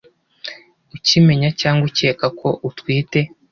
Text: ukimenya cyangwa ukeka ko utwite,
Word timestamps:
ukimenya 0.95 1.49
cyangwa 1.59 1.83
ukeka 1.89 2.25
ko 2.39 2.47
utwite, 2.69 3.19